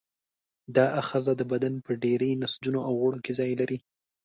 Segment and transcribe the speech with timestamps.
[0.75, 3.77] دا آخذه د بدن په ډېری نسجونو او غړو کې ځای لري.